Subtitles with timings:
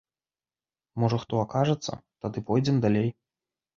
[1.03, 1.93] Можа хто акажацца,
[2.25, 3.09] тады пойдзем далей.